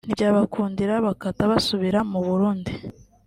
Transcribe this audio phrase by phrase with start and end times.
[0.05, 2.71] ntibyabakundira bakata basubira mu Burundi